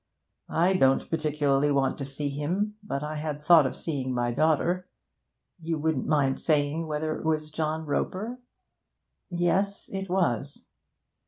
[0.49, 4.87] 'I don't particularly want to see him, but I had thought of seeing my daughter.
[5.61, 8.39] You wouldn't mind saying whether it was John Roper?'
[9.29, 10.65] 'Yes, it was.'